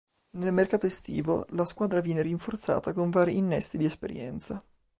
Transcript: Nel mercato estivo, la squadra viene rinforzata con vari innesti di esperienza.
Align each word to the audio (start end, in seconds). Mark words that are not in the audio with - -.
Nel 0.31 0.51
mercato 0.51 0.87
estivo, 0.87 1.45
la 1.49 1.63
squadra 1.63 1.99
viene 2.01 2.23
rinforzata 2.23 2.91
con 2.91 3.11
vari 3.11 3.37
innesti 3.37 3.77
di 3.77 3.85
esperienza. 3.85 4.65